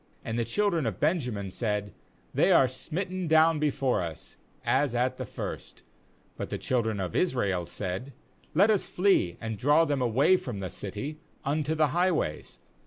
[0.23, 1.93] 32 And the children of Benjamin said:
[2.33, 4.35] 'They are smitten down before us,
[4.65, 5.83] as at the first/
[6.37, 8.11] But the children of Israel said:
[8.55, 12.57] 'Let us flee, and draw them away from the city unto the highways.'